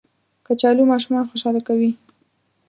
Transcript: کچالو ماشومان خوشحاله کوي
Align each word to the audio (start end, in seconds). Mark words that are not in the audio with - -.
کچالو 0.47 0.83
ماشومان 0.91 1.23
خوشحاله 1.29 1.61
کوي 1.67 1.91